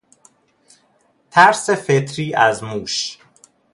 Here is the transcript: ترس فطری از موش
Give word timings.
ترس 1.31 1.69
فطری 1.69 2.33
از 2.33 2.63
موش 2.63 3.19